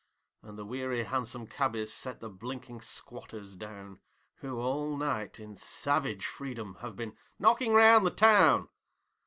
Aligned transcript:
And 0.41 0.57
the 0.57 0.65
weary 0.65 1.03
hansom 1.03 1.45
cabbies 1.45 1.93
set 1.93 2.21
the 2.21 2.29
blinking 2.31 2.79
sqautters 2.79 3.55
down, 3.55 3.99
Who, 4.37 4.57
all 4.57 4.97
night, 4.97 5.39
in 5.39 5.55
savage 5.55 6.25
freedom, 6.25 6.77
have 6.81 6.95
been 6.95 7.15
'knocking 7.37 7.73
round 7.73 8.07
the 8.07 8.09
town'. 8.09 8.69